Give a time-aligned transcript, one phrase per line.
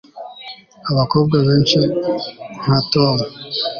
[0.91, 1.79] abakobwa benshi
[2.61, 3.17] nka tom